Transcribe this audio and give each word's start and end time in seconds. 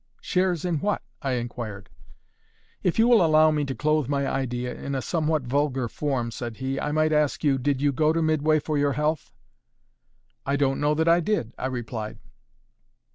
"Shares 0.19 0.65
in 0.65 0.79
what?" 0.79 1.03
I 1.21 1.33
inquired. 1.33 1.87
"If 2.81 2.97
you 2.97 3.07
will 3.07 3.23
allow 3.23 3.51
me 3.51 3.65
to 3.65 3.75
clothe 3.75 4.09
my 4.09 4.25
idea 4.27 4.73
in 4.73 4.95
a 4.95 4.99
somewhat 5.03 5.43
vulgar 5.43 5.87
form," 5.87 6.31
said 6.31 6.57
he, 6.57 6.79
"I 6.79 6.91
might 6.91 7.13
ask 7.13 7.43
you, 7.43 7.59
did 7.59 7.83
you 7.83 7.91
go 7.91 8.11
to 8.11 8.19
Midway 8.23 8.57
for 8.59 8.79
your 8.79 8.93
health?" 8.93 9.31
"I 10.43 10.55
don't 10.55 10.81
know 10.81 10.95
that 10.95 11.07
I 11.07 11.19
did," 11.19 11.53
I 11.55 11.67
replied. 11.67 12.17